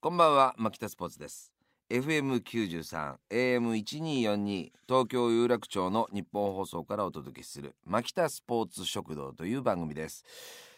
[0.00, 1.52] こんばんは牧田スポーツです。
[1.90, 10.24] FM93 AM1242 東京有楽町の日本放送からお届けする牧田スポーツ食堂という番組です。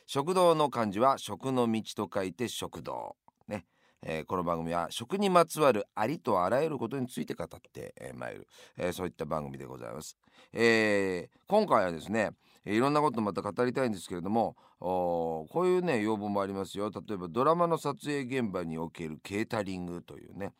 [0.06, 3.14] 食堂の漢字は食の道と書いて食堂。
[3.46, 3.67] ね。
[4.03, 8.48] えー、この番組は食にまつわるありとあらゆることについて語ってまいる、
[8.79, 10.16] えー、そういった番組でございます、
[10.55, 12.30] えー、今回はですね
[12.64, 16.90] いろんなことまた語りたいんですけれどもこういうね要望もありますよ。
[16.90, 20.52] 例えばドラマの撮影現場におけるケータリングというね、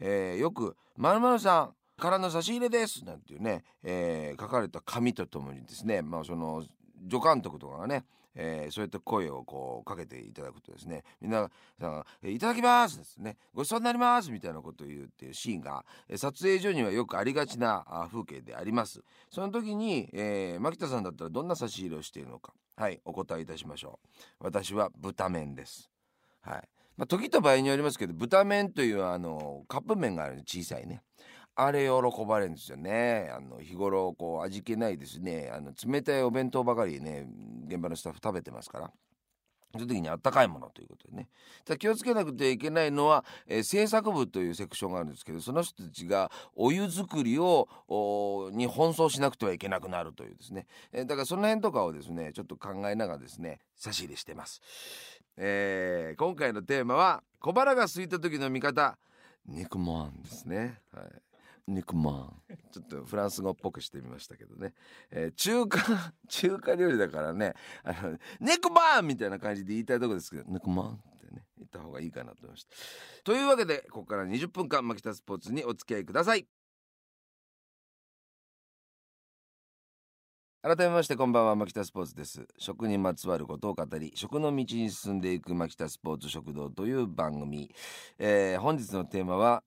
[0.00, 6.64] えー、よく「まるさんからの差し入れです」なんていうね、えー、書かれた紙とともにですねまあその
[7.10, 8.04] 助監督とかがね
[8.36, 11.48] えー、そういった声をこうかけていただくとですねみんな
[11.80, 13.36] さんいただきますですね。
[13.52, 15.84] ごちそうになりますみたいなことを言うっていうシーンが
[16.16, 19.02] 撮影所にはよくありがちな風景であります。
[19.30, 22.52] その時に、えー、牧田さんだったらどんな差し入れをしているのか。
[22.76, 24.00] はいお答えいたしましょ
[24.40, 24.44] う。
[24.44, 25.90] 私は豚麺です。
[26.40, 26.68] はい。
[26.96, 31.02] まあ、時と場合によりますけど豚麺というあのカップ麺がある小さいね。
[31.56, 33.30] あれ喜ばれるんですよね。
[33.34, 35.50] あの日頃こう味気ないですね。
[35.52, 37.26] あの冷たいお弁当ばかりね
[37.66, 38.90] 現場のスタッフ食べてますから。
[39.72, 41.28] その時にあったかいものということでね。
[41.64, 47.68] ただ気をつけなくてはいけないのは、えー、制作部というセクションがあるんですけどその人たちがお湯作りを
[48.52, 54.60] に奔走しなくてはいけなくなるというですね、えー、だからその辺とかをですねちょっと考えながらですね差し入れしてます、
[55.36, 58.96] えー、今回のテーマは小腹が空いた時の味方
[59.46, 60.80] 肉まんですね。
[60.92, 61.04] はい。
[61.66, 62.42] 肉まん。
[62.72, 64.74] ちょっとフランス語っぽくしてみましたけどね、
[65.10, 65.80] えー、中華
[66.28, 72.76] 中華料理だからねあの肉まんみたいな感じで言いたいとこですけど肉まんってね言った方がいいかなと思いました。
[73.24, 76.46] というわけでここから20分間牧田スポーツにお付き合いください。
[80.66, 82.48] 改めましてこんばんは牧田スポーツです。
[82.56, 87.70] 食にまつわることを語り食の道に進んでいく牧田スポーツ食堂という番組、
[88.18, 89.62] えー、本日のテーマは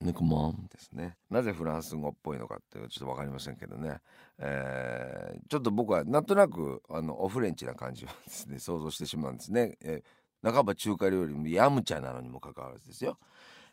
[0.00, 1.16] ネクマンですね。
[1.28, 3.98] なぜフランス語っぽいのかってちょっと分かりませんけどね、
[4.38, 13.18] えー、ちょっと僕はなんとなくあのオフレンチな感じをですね想像してしまうんですね、えー、半ば中華料理もヤムチャなのにもかかわらずですよ、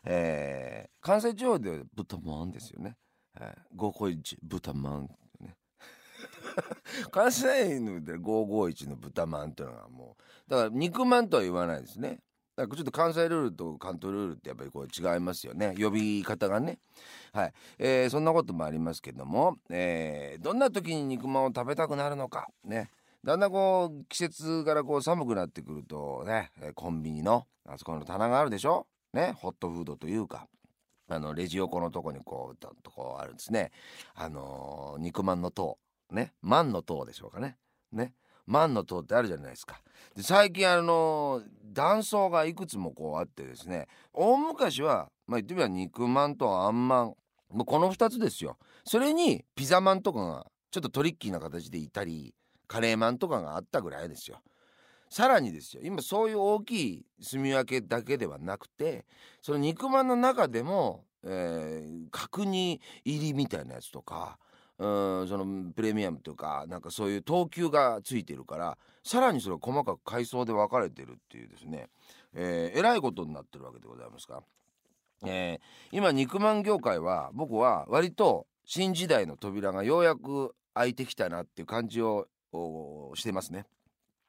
[0.04, 2.96] えー、関西地方では豚まんですよね、
[3.40, 5.08] えー、551豚まん
[5.40, 5.56] ね。
[7.10, 12.20] 関西ので551の豚まんっていうのがもうだから肉まんとは言わないですね。
[12.66, 15.74] ちょっと関西ルールと関東ルールってやっぱりこう違いますよね。
[15.78, 16.78] 呼び方がね。
[17.32, 22.48] はい、えー、そんなこともありますけども、えー、どんな時に肉まんを食べたくなるのか。
[22.64, 22.90] ね。
[23.22, 28.86] だんだんこう季節からこう寒くなってくるとねコンビニのあそこの棚があるでしょ？
[29.12, 29.34] ね。
[29.36, 30.48] ホットフードというか。
[31.10, 33.70] あのレジ横のとこにこうとこうあるんですね。
[34.14, 35.78] あのー、肉まんの塔。
[36.10, 36.34] ね。
[36.42, 37.56] まんの塔でしょうかね。
[37.92, 38.12] ね。
[38.48, 39.80] 万の塔ってあるじゃないですか。
[40.16, 47.14] で最近あの断層がいくつもこうあってですね大昔はまあ言ってみれば肉まんとあんまん
[47.50, 48.56] もこの2つですよ。
[48.84, 52.34] それにピザまんとかがちょっとトリッキーな形でいたり
[52.66, 54.40] カレーマンとかがあったぐらいですよ。
[55.10, 59.06] さらにですよ今そういう大きい住み分けだけではなくて
[59.40, 64.38] その肉まんの中でも、えー、角煮入りみたいなやつとか
[64.78, 71.88] うんそのプレミアムというかなんかそういう等級がついてるからさらにそれを細かく階層で分かれてるっていうですね、
[72.34, 74.42] えー、えらいことになってるわけでございますが、
[75.26, 82.28] えー、今肉まん業界は僕は割と新時代の扉がようやく開いてきたなっていう感じを
[83.14, 83.64] してますね。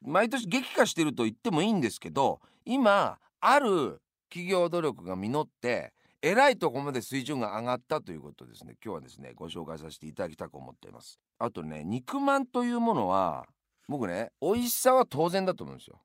[0.02, 4.00] 毎年激化してると言ってもいいんですけど今ある
[4.30, 5.92] 企業努力が実って
[6.22, 8.76] えらいとこまで水準が上がったということですね。
[8.84, 11.18] 今日はですねご紹介させていただきたく思っています。
[11.38, 13.46] あとね肉まんというものは
[13.88, 16.00] 僕ね美味しさは当然だと思うんですよ。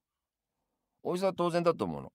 [1.03, 2.14] 美味しさは当然だと思うの。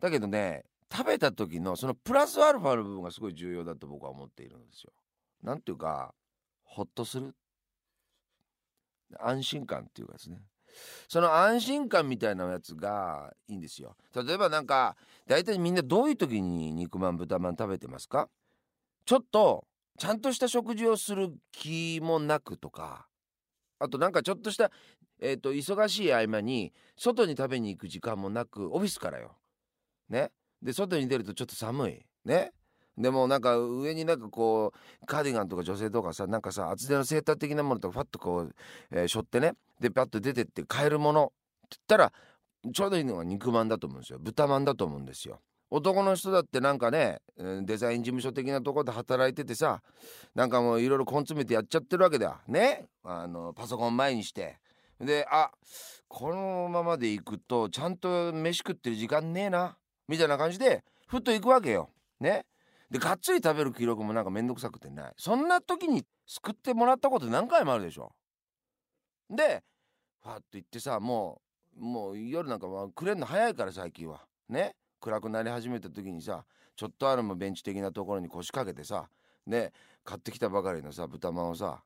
[0.00, 4.92] だけどね食べた時のそのプラスアルファの部分がすごい重要だと僕は思っているんですよ。
[5.42, 6.14] なんていうか
[6.64, 7.34] ほっとする。
[9.20, 10.42] 安心感っていうかですね。
[11.08, 18.28] その安心感みたいなやつがいいんですよ例えばなんか大体みんなどういう時に肉まん豚まん食べてますか？
[19.04, 19.66] ちょっと
[19.98, 23.06] ちゃんとした食事をする気もなくとか
[23.78, 24.70] あとなんかちょっとした
[25.18, 29.36] えーと、忙しい合間に外に食べに行く時間もなくオフィスからよ。
[30.10, 30.30] ね？
[30.60, 32.06] で外に出るとちょっと寒い。
[32.26, 32.52] ね？
[32.98, 34.72] でもなんか上になんかこ
[35.02, 38.54] うカーディガンとか女性とかさなんかさ厚手のセーター的なものとかファッとこう、
[38.90, 41.32] えー、背負ってねでパッと出てって買えるものって
[41.70, 42.12] 言ったら
[42.72, 44.18] ちょうどいいのが肉まんだと思うんですよ。
[44.20, 45.40] 豚まんだと思うんですよ。
[45.68, 47.20] 男の人だってなんかね
[47.64, 49.82] デザイン事務所的なとこで働いててさ
[50.34, 52.40] なんかもういろいろ根詰めてやっちゃってるわけだ。
[52.48, 52.86] ね？
[53.04, 54.58] あのパソコン前にして。
[55.00, 55.50] であ
[56.08, 59.76] このままでいくとちゃんと飯食ってる時間ねえな
[60.08, 61.90] みたいな感じでふっと行くわけよ。
[62.20, 62.46] ね？
[62.90, 65.12] でがっつり食べる記録もなんかめんどくさくてない。
[65.16, 68.12] そんな時に救ってもらったこと何回もあるでしょ。
[69.28, 69.62] で
[70.22, 71.40] ファッと行ってさも
[71.76, 74.26] うもう夜なんかはくれんの早いから最近は。
[74.48, 74.74] ね。
[75.00, 76.44] 暗くなり始めた時にさ
[76.74, 79.08] ちょっとあるもベンチ的なところに腰掛けてさ
[79.46, 79.72] で
[80.04, 81.82] 買ってきたばかりのさ豚まんをさ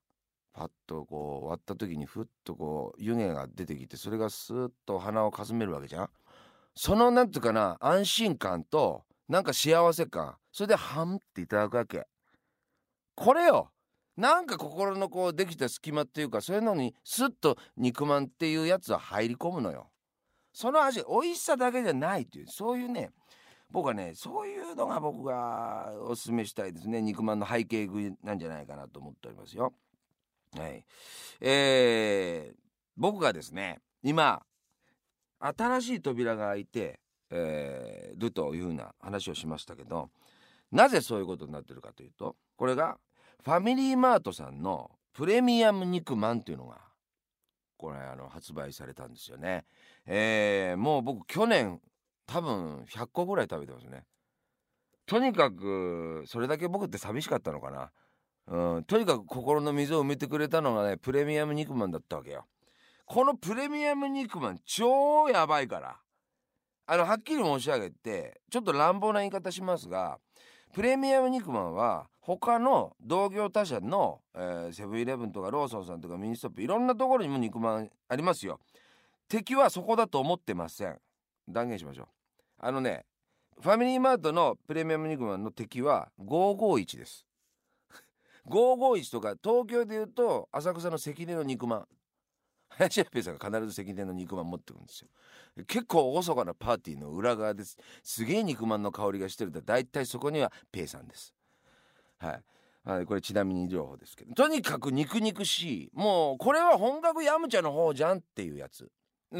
[0.52, 6.10] パッとこう割った時にふっとこう湯気が出てきてそれがスーッと鼻をかすめるわけじゃん。
[6.74, 12.04] そのなんていうかな安心感となんか幸せ感それでハンっていただくわけ。
[13.14, 13.70] これよ。
[14.16, 19.88] なんか心のこうできた隙間っていうかそういうのにスッと肉まんっていうやつは入り込むのよ。
[20.52, 23.10] その味美味しさだけじゃないっていうそういうね
[23.70, 27.00] 僕はねそういうのが僕がおすすめしたいですね。
[27.00, 29.72] 肉まんの背景食いなんじゃないかなと思っておりますよ。
[30.58, 30.84] はい。
[31.40, 32.54] えー、
[32.96, 34.42] 僕がですね今
[35.38, 36.98] 新しい扉が開いて、
[37.30, 40.10] えー、るというふうな話をしましたけど
[40.72, 42.98] なぜそういうことになってるかというとこれが
[43.44, 46.78] ファミリーマートさんのプレミアム肉まんっていうのが
[47.76, 49.64] これあの発売されたんですよね。
[50.04, 51.80] えー、もう僕去年
[52.26, 54.04] 多分100個ぐらい食べてますね。
[55.06, 57.90] とにかくそれだけ僕って寂しかったのかな。
[58.46, 62.46] うん、とにかく心の溝を埋めてくれたのがねプレミアム肉まんだったわけよ。
[63.06, 65.96] このプレミアム肉まん超やばいから
[66.92, 70.18] あのはっきり申し上げてちょっと乱暴な言い方しますが
[70.74, 78.58] プレミアム肉まんは他の同業他社のえセブンイレブンとかローソンさんとかミニストップいろんなところにも肉まんありますよ。
[79.28, 80.98] 敵はそこだと思ってません。
[81.48, 82.06] 断言しましょう。
[82.58, 83.04] あのね
[83.60, 87.24] ファミリーマートのプレミアム肉まんの敵は551です。
[88.50, 91.86] 551とか東京でいうと浅草の関根の肉まん。
[92.78, 95.08] 林家ペイさんが必ず関根の肉まん持ってくるんですよ。
[95.66, 97.76] 結構厳かなパーティーの裏側です。
[98.02, 101.34] すげえ肉まんの香りがしてると大体そこにはペイさんです。
[102.18, 102.42] はい。
[102.82, 104.32] はい、これちなみに情報ですけど。
[104.34, 105.90] とにかく肉肉しい。
[105.92, 108.90] もうこれは本格ヤムチャの方じゃんっていうやつ。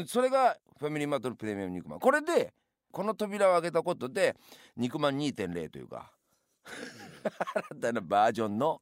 [0.05, 1.99] それがファミリーマートのプレミアム肉まん。
[1.99, 2.53] これで
[2.91, 4.35] この扉を開けたことで
[4.75, 6.11] 肉まん2.0というか
[7.71, 8.79] 新たなバージョンの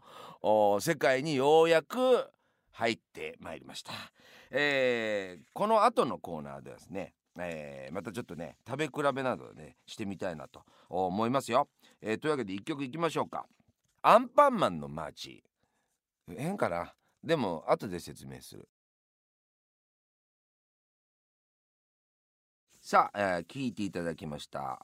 [0.81, 2.29] 世界にようやく
[2.79, 3.91] 入ってまいりました、
[4.51, 11.67] えー、この後のコーナーではですね、えー、またちょっとね食べ比べなどねしてみたいなと思いますよ、
[12.01, 13.45] えー、というわけで1曲いきましょうか。
[14.01, 15.43] アンパンマンのマーチ
[16.37, 16.93] 変かな？
[17.21, 18.69] でも後で説明する。
[22.79, 24.79] さあ、えー、聞いていただきました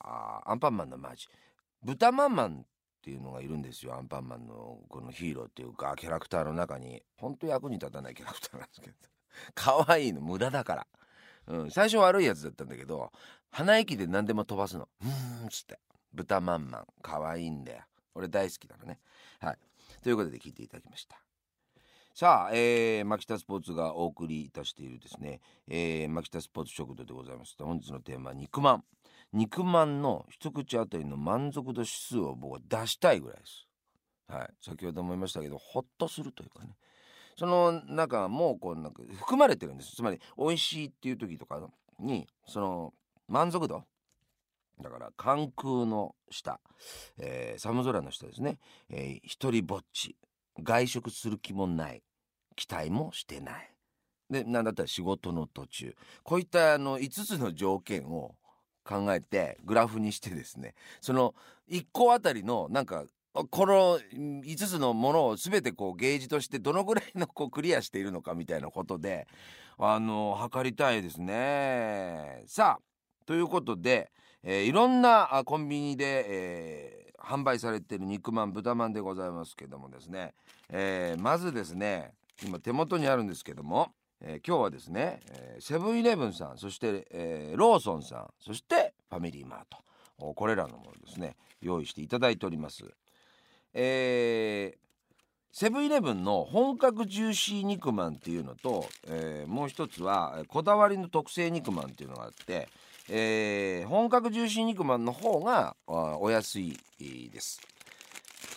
[0.45, 1.29] アンパンマンのマーチ
[1.81, 2.65] 豚まんまん
[3.05, 3.93] っていうのがいるんですよ。
[3.93, 7.03] アンパンマンのこのヒーローっていうかキャラクターの中に。
[7.17, 8.95] ほんと役に立たないキャラクターなんですけど。
[9.53, 10.87] 可愛いの無駄だから、
[11.45, 13.11] うん、最初悪いやつだったんだけど
[13.51, 14.89] 鼻息で何でも飛ばすの。
[15.03, 15.05] う
[15.43, 15.79] んっつって。
[16.13, 16.87] 豚まんまん。
[17.03, 17.83] 可愛いんだよ。
[18.15, 18.99] 俺大好きなのね。
[19.39, 19.57] はい。
[20.01, 21.21] ということで聞いていただきました。
[22.15, 27.55] さあ、えー、牧田スポーツがお送りいたしているですね、えー、牧田スポーツ食堂でございます。
[27.59, 28.83] 本日のテーマ肉まん。
[29.35, 33.67] 肉まんの一口あたりの満足度指数を僕は出したいぐらいです。
[34.29, 36.71] はい、先ほども言いましたけどほっとするというかね。
[37.37, 39.93] その中もうこうなんか含まれてるんです。
[39.97, 41.59] つまり美味しいっていう時とか
[41.99, 42.93] にその
[43.27, 43.83] 満足度。
[44.81, 46.61] だから関空の下、
[47.17, 48.57] えー、寒空の下ですね、
[48.89, 50.15] えー、一人ぼっち。
[50.63, 52.01] 外食する気もない。
[52.55, 53.71] 期待もしてない。
[54.29, 55.95] でなんだったら仕事の途中。
[56.23, 58.35] こういったあの5つの条件を
[58.85, 61.33] 考えてグラフにしてですねその
[61.69, 63.05] 1個あたりのなんか
[63.49, 69.27] この5つのものを全てこうゲージとしてどのぐらいのこうクリアしているのかみたいなことで
[69.77, 72.43] あの測りたいですね。
[72.47, 74.11] さあということで、
[74.43, 80.33] えー、いろんなコンビニで、えー、販売されてる肉まん豚まんでございますけどもですね、
[80.69, 82.13] えー、まずですね
[82.45, 83.91] 今手元にあるんですけども
[84.21, 89.77] えー、今日はですね、えー、セブンイレブンさんそして、えー、ローソンさんそしてファミリーマート。
[90.17, 92.85] これらのものですね用意していただいております。
[93.73, 94.77] え、
[95.51, 102.69] セブンイレブンの本格ジューシー肉まんっていうのと、え、もう一つはこだわりの特製肉まんっていうのがあって、
[103.09, 107.59] え、本格ジューシー肉まんの方がお安いです。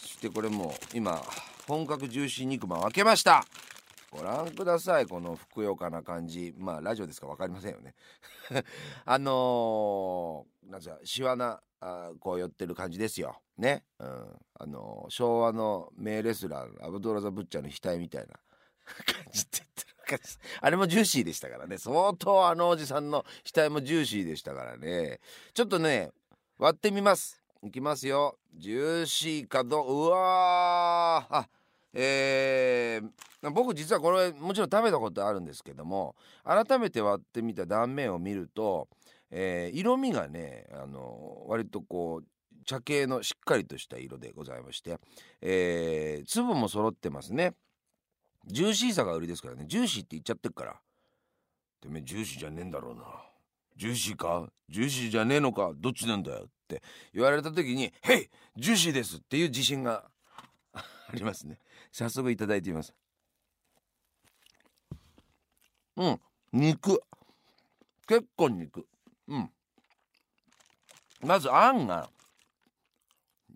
[0.01, 1.21] そしてこれも今
[1.67, 3.45] 本格ジューシー肉まん開けました。
[4.11, 5.07] ご覧ください。
[5.07, 6.55] このふくよかな感じ。
[6.57, 7.95] まあラジオですか分かりませんよね。
[9.05, 13.41] あのー、なんかしわなあこう寄ってる感じですよ。
[13.59, 18.29] ね、うん、あのー、昭和の名レスラーアブドラ・ザ・ブッチャーの額みたいな
[19.05, 19.89] 感じって言ってる
[20.61, 21.77] あれもジューシーでしたからね。
[21.77, 25.21] 相当あのおじさんの額もジューシーでしたからね
[25.53, 26.11] ちょっとね
[26.59, 31.49] 割ってみますいきますよジューシーかどうわーあ
[31.95, 36.15] えー、僕実はこれもちろん食べたことあるんですけども
[36.45, 38.89] 改めて割ってみた断面を見ると、
[39.31, 42.27] えー、色味がねあの割とこう
[42.67, 44.99] 茶系のしっかりとした色でございまして、
[45.41, 47.55] えー、粒も揃ってますね。
[48.47, 49.65] ジューシーさが売りですからね。
[49.67, 50.77] ジューシーって言っちゃってっから。
[51.81, 53.05] てめえジューシーじゃねえんだろうな。
[53.77, 54.51] ジューシーか？
[54.69, 55.73] ジューシーじゃねえのか？
[55.77, 56.83] どっちなんだよって
[57.15, 60.05] 言われた時に「へいジューシーです」っていう自信が
[60.75, 60.83] あ
[61.15, 61.59] りますね。
[61.99, 62.95] 早速いただいてみます。
[65.97, 66.21] うん。
[66.53, 67.03] 肉。
[68.07, 68.87] 結構肉。
[69.27, 69.51] うん。
[71.23, 72.09] まずあんが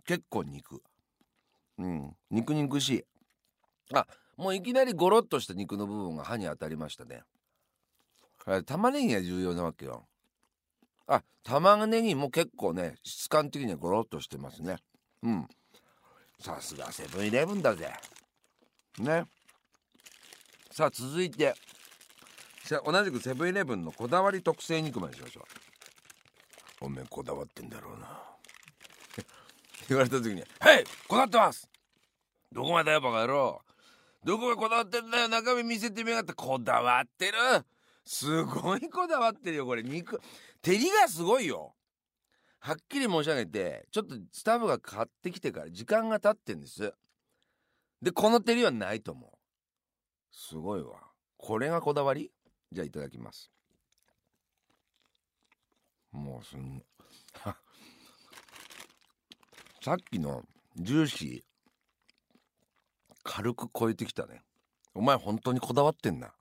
[0.05, 0.83] 結構肉。
[1.79, 2.17] うん。
[2.33, 3.05] 肉肉しい。
[3.95, 7.23] あもういきなりゴロッとした肉の部分が歯に当たりましたね。
[8.67, 10.09] 玉ねぎが重要なわけよ。
[11.07, 14.79] あ玉ねぎも結構ね質感的にはゴロッとしてますね。
[15.23, 15.49] うん。
[16.41, 17.89] さすがセブンイレブンだぜ。
[18.99, 19.25] ね。
[20.71, 21.55] さあ続いて。
[22.85, 25.41] 同じくセブンイレブンのこだわり特製肉までしましょ
[26.81, 26.87] う。
[26.87, 28.21] おめえこだわってんだろうな。
[29.89, 31.69] 言われた時に「はいこだわってます!」
[32.53, 33.63] どこまでだよバカ野郎
[34.25, 35.29] どこがこだわってんだよ。
[35.29, 37.39] 中身見せてみやがってこだわってる。
[38.05, 39.83] すごいこだわってるよこれ。
[39.83, 40.21] 肉
[40.63, 41.75] 照りがすごいよ。
[42.61, 46.95] はっきり申し上げてちょっとスタッフが買ってきてから時間が経ってんです。
[48.03, 49.31] でこの照りはないと思う。
[50.33, 51.11] すごいわ。
[51.37, 52.33] これがこだわり？
[52.73, 53.51] じゃあいただきます。
[56.11, 56.85] もうすん
[59.83, 60.43] さっきの
[60.77, 61.53] ジューシー。
[63.25, 64.43] 軽く超えてきたね。
[64.95, 66.35] お前本当にこだわってんな。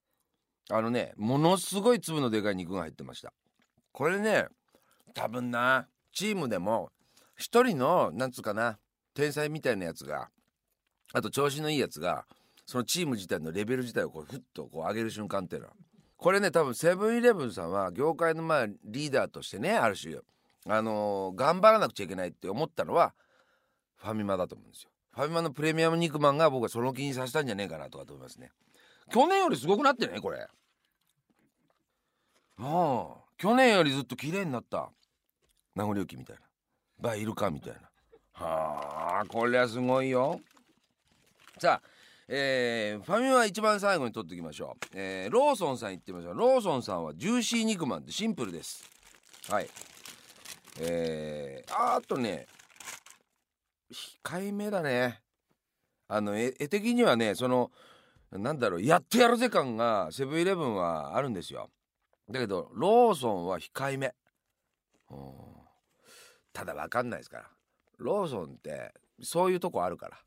[0.72, 3.34] あのねものすごい粒のでかい肉が入ってました。
[3.92, 4.48] これね
[5.14, 6.92] 多分なチームでも
[7.36, 8.80] 一人のなんつうかな
[9.14, 10.32] 天才みたいなやつが
[11.14, 12.26] あと調子のいいやつが
[12.66, 15.74] そのチーム自体のレベル自体をこうふっとこう上げる瞬間っていうのは。
[16.18, 20.18] これね多分セブンイレブンさんは業界のまあリーダーとしてねある種
[20.68, 23.14] あのー、頑張らなくちゃいけないって思ったのは
[23.96, 24.90] ファミマだと思うんですよ。
[25.14, 28.52] ファミマのプレミアム肉まんが僕はその気にさせたんじゃねえかなとかと思いますね。
[29.12, 30.40] 去年よりすごくなってねこれ。
[30.40, 30.48] あ
[32.60, 34.90] あ去年よりずっと綺麗になった。
[35.76, 36.42] 名残雪みたいな。
[37.00, 37.80] バイルカみたいな。
[38.34, 40.40] はあこれはすごいよ。
[41.62, 41.82] さあ、
[42.28, 46.34] えー、ファミマ一番最後に取っておきましょう、えー、ローソンさん行ってみましょう。
[46.36, 48.84] ローソンさんはジューシー肉まんってシンプルです。
[49.48, 49.70] はい。
[50.80, 52.48] えー、あとね
[54.24, 55.22] 控えめだね。
[56.08, 57.70] あの絵的にはねその
[58.32, 61.70] なんだろうやってやるぜ感がセブンイレブンはあるんですよ。
[62.28, 64.16] だけどローソンは控えめ。
[66.54, 67.46] ただ分かんないですから。
[68.00, 70.18] ローソンってそういうとこあるから。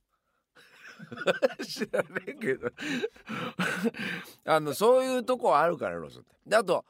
[1.66, 2.70] 知らねえけど。
[4.44, 6.36] あのそういうとこあるからローソンって。
[6.46, 6.84] であと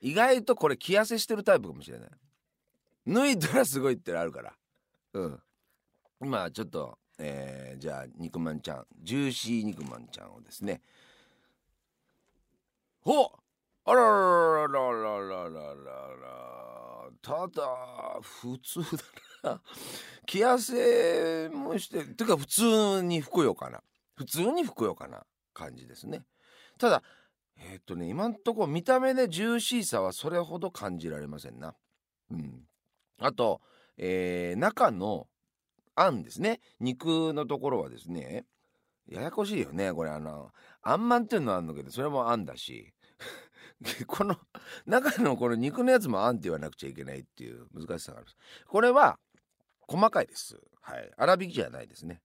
[0.00, 2.10] 意外とこれ着痩せしてるタイプかもしれない。
[3.06, 4.54] 脱いだらすごいってあるから。
[5.14, 5.42] うん。
[6.20, 10.80] まあちょっとえー、じゃあ肉まんちゃんジューシー肉まんちゃんをですね。
[13.00, 13.32] ほ
[13.84, 15.84] あらららららららら
[16.16, 19.31] らただ普通だな
[20.26, 23.82] 着痩せもしててか普通にふくよかな。
[24.14, 26.24] 普通にふくよかな感じですね。
[26.78, 27.02] ただ
[27.56, 31.74] えー、っとね今んとこ見た目でジューシーさはそれほど感じられませんな。
[32.30, 32.66] うん。
[33.18, 33.60] あと、
[33.96, 35.28] えー、中の
[35.94, 36.60] あんですね。
[36.80, 38.46] 肉のところはですね
[39.06, 39.92] ややこしいよね。
[39.92, 42.94] これあのあんまんっていうのはあんのけどそれもあんだし。
[44.06, 44.36] この
[44.86, 48.28] 中のこの肉のやつもあんって言わなくちゃいけないっていう難しさがある
[48.66, 49.18] これは
[49.88, 50.58] 細かいです。
[50.80, 51.10] はい。
[51.18, 52.20] 粗挽きじゃないですね。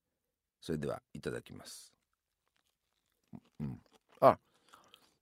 [0.62, 1.94] それではいただきます。
[3.60, 3.80] うん。
[4.22, 4.38] あ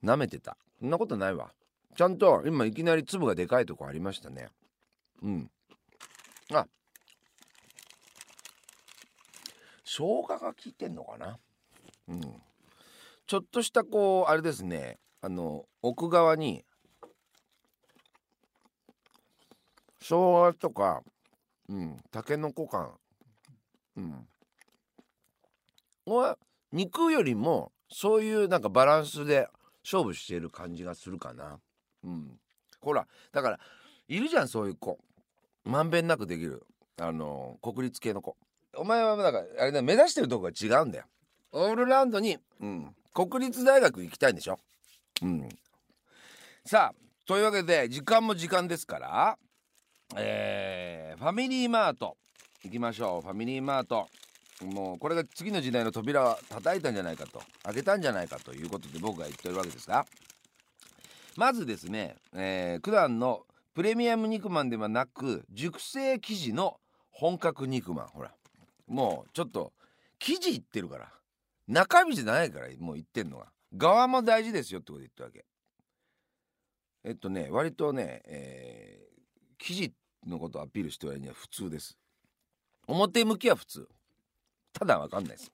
[0.03, 0.57] 舐めてた。
[0.79, 1.51] そんなことないわ。
[1.95, 4.49] ちゃんと今いきなり粒がでかいとこありましたね。
[5.21, 5.49] うん。
[6.53, 6.67] あ。
[9.83, 11.39] 生姜が効いてんのかな？
[12.09, 12.21] うん。
[13.27, 14.99] ちょっとしたこうあれですね。
[15.21, 16.63] あの奥側に
[19.99, 21.01] 生姜とか
[21.69, 21.97] うん。
[22.11, 22.91] たけのこ感。
[23.97, 24.27] うん。
[26.05, 26.37] は
[26.71, 29.47] 肉よりもそういうなんかバランスで
[29.83, 31.59] 勝負してる感じがするかな。
[32.03, 32.39] うん。
[32.81, 33.59] ほらだから
[34.07, 34.99] いるじゃんそういう子。
[35.63, 36.65] まんべんなくできる。
[36.99, 38.37] あの国立系の子。
[38.77, 41.05] お前はだからあれだ目指してるとこが違うんだよ。
[41.51, 44.59] オールラウンドに、うん、国立大学行きたいんでしょ。
[45.21, 45.49] うん。
[46.65, 46.95] さあ
[47.25, 49.37] というわけで時間も時間ですから
[50.15, 52.17] えー、ファミリーマート。
[52.63, 53.21] 行きましょう。
[53.21, 54.07] ファミリーマート。
[54.63, 57.41] もうこれが次の時代の扉を叩いたんじゃないかと。
[57.63, 60.05] 開けたんじゃないかということで僕が言ってるわけですが。
[61.35, 66.79] まずですね、えー、九段のプレミアム肉まんではなく熟成生地の
[67.11, 68.07] 本格肉まん。
[68.07, 68.31] ほら。
[68.87, 69.73] もうちょっと
[70.19, 71.11] 生地いってるから。
[71.67, 73.47] 中身じゃないからもう言ってんのが。
[73.75, 75.45] 側も大事ですよってこと言ったわけ。
[77.03, 79.93] えっとね割とね、えー、生地
[80.27, 81.97] のことをアピールしてはいには普通です。
[82.87, 83.87] 表向きは普通。
[84.73, 85.51] ただわかんないです。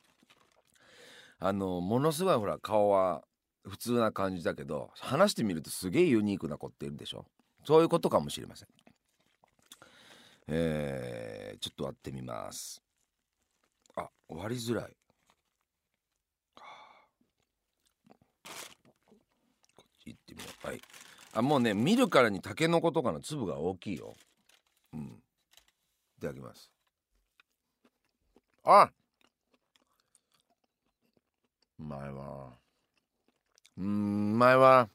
[1.40, 3.24] あのものすごいほら顔は
[3.68, 7.26] 普通な感じだけど話してみるとすげえユニークな子っているでしょ。
[7.66, 8.68] そういうことかもしれません。
[10.48, 12.82] えー、ちょっと割ってみます。
[13.96, 14.96] あ割りづらい。
[19.76, 20.68] こっち行ってみよう。
[20.68, 20.82] はい。
[21.34, 24.14] あもうね見るからにタケノコとかの粒が大きいよ。
[24.94, 25.02] うん。
[26.18, 26.70] いただきます。
[28.64, 28.92] あ
[31.80, 32.50] うまいわ。
[33.78, 34.90] うんうまいわ。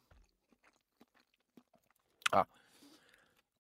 [2.33, 2.47] あ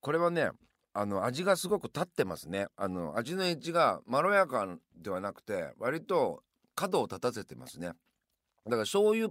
[0.00, 0.50] これはね
[0.92, 2.66] あの味がすごく立ってますね。
[2.76, 4.66] あの味のエッジがまろやか
[4.96, 6.42] ではなくて割と
[6.74, 7.88] 角を立たせてますね。
[7.88, 7.96] だか
[8.70, 9.30] ら醤油っ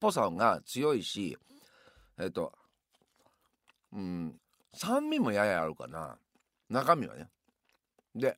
[0.00, 1.36] ぽさが強いし
[2.20, 2.52] えっと
[3.92, 4.34] うん
[4.74, 6.18] 酸味もややあるかな。
[6.68, 7.28] 中身はね。
[8.14, 8.36] で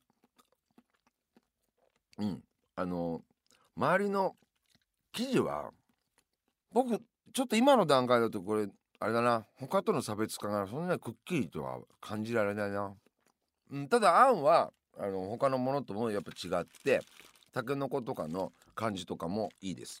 [2.17, 2.43] うん
[2.75, 3.21] あの
[3.75, 4.35] 周りの
[5.11, 5.71] 生地は
[6.71, 7.01] 僕
[7.33, 8.67] ちょっと今の段階だとこれ
[8.99, 9.45] あれだな。
[9.55, 12.93] 他との差別化がそんなにくっきりとは感じられないな、
[13.71, 17.01] うん、ただあんはあの他のものともやっぱ違って
[17.51, 19.99] たけのことかの感じとかもいいです。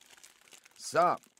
[0.77, 1.30] さあ、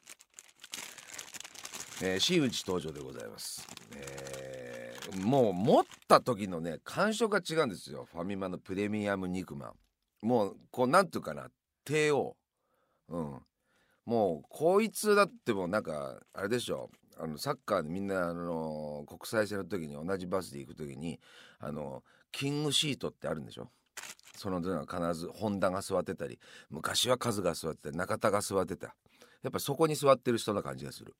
[2.04, 8.08] えー、真打ち登場でございます、えー、もう持った時のね感触が違うんですよ。
[8.12, 9.74] ファミマのプレミアム肉まん。
[10.22, 11.50] もうこうなんていうかな
[11.86, 12.36] 帝王。
[13.10, 13.40] うん。
[14.06, 16.90] もうこいつだってもうなんかあれでしょ。
[17.20, 21.20] あのサッカーでみんなあの国際戦の時に同じバスで行く時に
[21.60, 23.70] あのキングシートってあるんでしょ。
[24.36, 26.40] そのは必ず本田が座ってたり
[26.72, 28.96] 昔はカズが座ってた中田が座ってた。
[29.44, 31.16] やっぱそこに座ってる人な感じがする。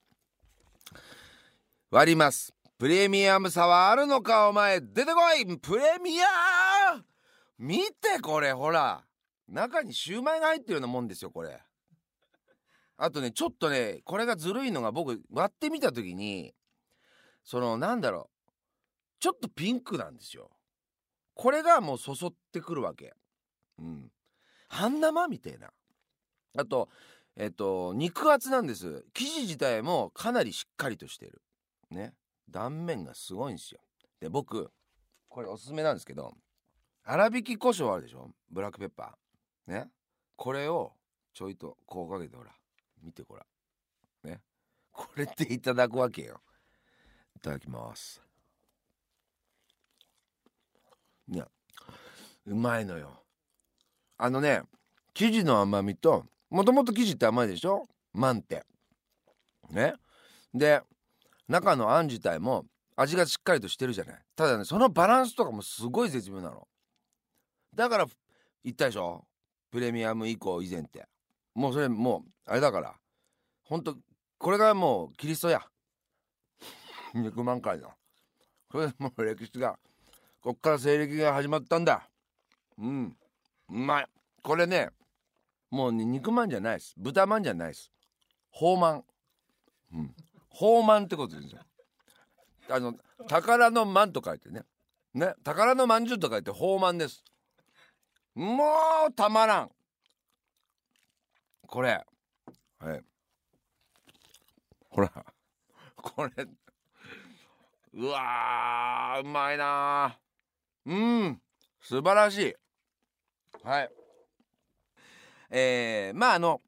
[1.90, 2.54] 割ります。
[2.78, 4.82] プレミアムさはあるのかお前。
[4.82, 5.58] 出てこい。
[5.58, 7.04] プレミア
[7.58, 8.54] 見てこれ。
[8.54, 9.04] ほら。
[9.48, 11.62] 中にシューマイが入ってるようなもんですよこれ。
[12.98, 16.54] あとねちょっとねこれがずるいのが僕割ってみた時に
[17.44, 18.52] そのなんだろう。
[19.20, 20.50] ちょっとピンクなんですよ。
[21.34, 23.14] これがもうそそってくるわけ。
[23.80, 24.12] うん。
[24.68, 25.70] 半生みたいな。
[26.58, 26.90] あと
[27.38, 29.06] えっと肉厚なんです。
[29.14, 31.42] 生地自体もかなりしっかりとしてる。
[31.90, 32.14] ね。
[32.50, 33.80] 断面がすごいんですよ。
[34.20, 34.72] で僕
[35.30, 36.34] これおすすめなんですけど
[37.06, 38.30] 粗挽き胡椒あるでしょ？
[38.50, 39.72] ブラックペッパー。
[39.72, 39.90] ね。
[40.36, 40.94] これを
[41.34, 42.52] ちょいとこうかけてほら
[43.02, 43.46] 見てこら
[44.24, 44.42] ね。
[44.92, 46.42] これっていただくわけよ。
[47.38, 48.22] いただきます。
[51.32, 51.48] いや
[52.46, 53.24] うまいのよ。
[54.18, 54.64] あのね
[55.14, 57.88] 生地の甘みともともと生地って甘いでしょ？
[58.14, 58.64] マンって
[59.70, 59.94] ね？
[60.54, 60.82] で
[61.48, 64.22] 中のあん自体も味がしっかりとしてるじゃない。
[64.36, 66.68] ただねそのバランスとかもすごい絶妙なの。
[67.74, 68.06] だから
[68.64, 69.26] 言ったでしょ？
[69.72, 71.08] プレミアム以降以前って。
[71.56, 72.94] もうそれもうあれだから。
[73.64, 73.96] ほんと
[74.38, 75.66] これがもうキリストや。
[77.16, 77.92] 肉万回の。
[78.70, 79.80] これもう歴史が
[80.42, 82.10] こっから西暦が始まったんだ。
[82.78, 83.18] うん。
[83.70, 84.08] うまい。
[84.44, 84.90] これね
[85.72, 86.94] もう、ね、肉まんじゃないです。
[86.98, 87.92] 豚まんじゃないです。
[88.54, 89.04] 宝満。
[89.94, 90.16] うん。
[90.52, 91.62] 宝満ってことですよ。
[92.70, 92.94] あの
[93.28, 94.64] 宝の満と書いてね。
[95.14, 95.34] ね。
[95.44, 97.24] 宝のまんじゅうと書いて宝満です。
[98.36, 98.66] も
[99.10, 99.72] うたまらん。
[101.68, 102.04] これ。
[102.80, 103.02] はい。
[104.90, 105.10] ほら。
[105.96, 106.48] これ。
[107.94, 110.18] うわうまいな
[110.86, 111.42] うん。
[111.82, 112.56] 素晴らしい。
[113.64, 113.92] はい。
[115.52, 116.62] えー、まああの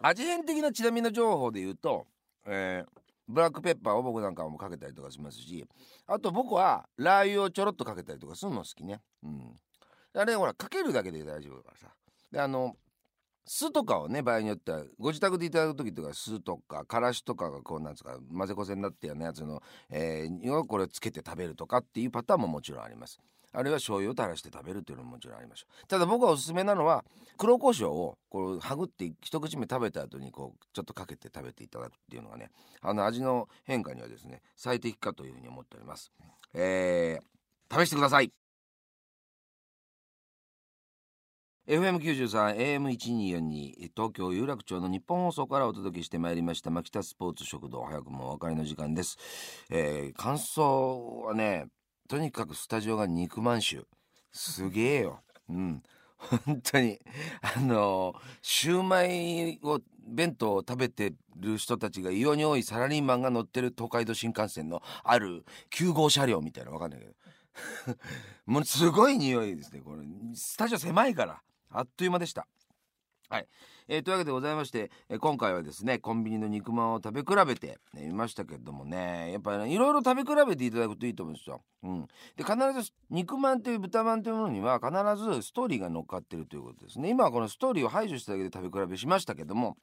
[0.00, 2.06] 味変的なちなみの情報で言うと、
[2.46, 5.66] えー、ブラックペッパーを僕なんかもかけたりとかしますし
[6.06, 9.00] あと僕はラー油をちょろっとかけたりとかするの好きね。
[9.22, 9.58] うん。
[10.14, 11.94] あれほらかけるだけで大丈夫だからさ。
[12.30, 12.76] であの
[13.46, 23.20] 酢とかをね場合によってはご自宅でいただく時とか酢とかからしとかがこうなんですか混ぜこぜになったようなやつの、えー、これをつけて食べるとかっていうパターンももちろんあります。
[23.54, 25.86] あるいは醤油を垂らして食べるっていうのももちろんありましょう。
[25.86, 27.04] ただ僕がおすすめなのは
[27.38, 32.50] 黒胡椒をこうはぐって一口目食べた後にこうちょっとかけて食べていただくっていうのがね
[32.82, 36.12] あの味の変化にはですね最適かというふうに思っております。
[36.52, 37.34] えー
[37.70, 38.30] 試してください。
[41.66, 47.82] FM93 AM1242 東京有楽町の日本放送からお届けしてまいりました牧田スポーツ食堂。
[47.84, 49.16] 早くもお別れの時間です、
[49.70, 51.66] えー、感想はね
[52.08, 53.86] とにかくスタジオが肉満州
[54.32, 55.20] すげえよ。
[55.48, 55.82] うん。
[56.18, 56.98] 本当に。
[57.56, 67.14] あのシューマイを弁当を食べてる人たちが異様に多いサラリーマンが乗ってる東海道新幹線のある9号車両みたいなの分かんないけど。
[68.46, 70.02] もうすごい匂いですねこれ。
[70.34, 71.42] スタジオ狭いから。
[71.70, 72.46] あっという間でした。
[73.34, 73.48] はい、
[73.88, 81.60] えー、というわけでございまして、えー、今回はですねコンビニの肉まんを食べ比べてみ、ましたけどもねやっぱり、ね、いろいろ食べ比べていただくといいと思うんですよ。
[81.82, 87.08] うん、で必ず肉まんという豚まんというものには必ずストーリーが乗っかってるということですね。
[87.08, 89.76] 今はこのストーリーを排除しただけで食べ比べしましたけども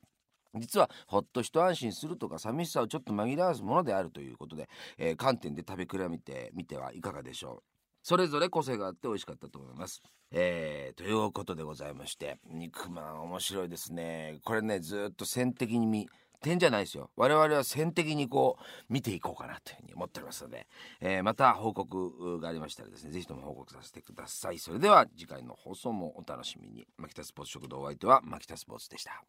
[0.56, 7.71] 実はほっと一安心するとか寂しさをちょっと紛らわすものであるということで、えー、観点で食べ比べてみてはいかがでしょう。
[8.04, 10.02] それぞれ個性があって美味しかったと思います。
[10.32, 12.38] えー、ということでございまして。
[12.50, 14.40] 肉まん面白いですね。
[14.44, 16.10] これねずっと線的に見
[16.42, 17.12] 点じゃないですよ。
[17.16, 20.68] 我々は線的にこう見ていこうかなというふうに思っておりますので、
[21.00, 24.60] えー、また報告がありましたらですね是非とも報告させてください。
[24.60, 26.88] それでは次回の放送もお楽しみに。
[26.98, 29.24] 牧田スポーツ食堂お相手は牧田スポーツでした。